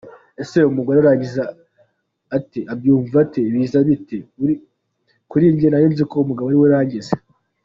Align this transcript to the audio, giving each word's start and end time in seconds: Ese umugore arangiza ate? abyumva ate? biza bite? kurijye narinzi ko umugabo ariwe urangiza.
Ese 0.41 0.57
umugore 0.71 0.97
arangiza 0.99 1.43
ate? 2.37 2.59
abyumva 2.73 3.15
ate? 3.25 3.41
biza 3.53 3.79
bite? 3.87 4.17
kurijye 5.29 5.67
narinzi 5.69 6.03
ko 6.09 6.15
umugabo 6.23 6.47
ariwe 6.49 6.65
urangiza. 6.69 7.11